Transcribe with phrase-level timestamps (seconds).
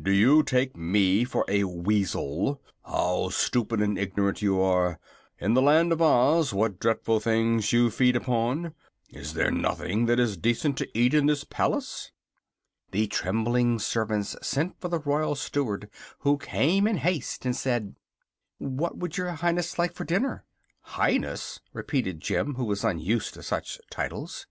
[0.00, 2.62] "Do you take me for a weasel?
[2.86, 5.00] How stupid and ignorant you are,
[5.40, 8.72] in the Land of Oz, and what dreadful things you feed upon!
[9.08, 12.12] Is there nothing that is decent to eat in this palace?"
[12.92, 17.96] The trembling servants sent for the Royal Steward, who came in haste and said:
[18.58, 20.44] "What would your Highness like for dinner?"
[20.82, 24.46] "Highness!" repeated Jim, who was unused to such titles.